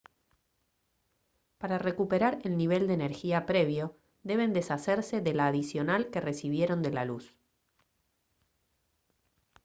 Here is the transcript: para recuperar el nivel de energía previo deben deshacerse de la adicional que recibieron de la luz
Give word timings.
para 1.59 1.77
recuperar 1.77 2.39
el 2.41 2.57
nivel 2.57 2.87
de 2.87 2.95
energía 2.95 3.45
previo 3.45 3.95
deben 4.23 4.51
deshacerse 4.51 5.21
de 5.21 5.35
la 5.35 5.45
adicional 5.45 6.09
que 6.09 6.19
recibieron 6.19 6.81
de 6.81 6.89
la 6.89 7.05
luz 7.05 7.35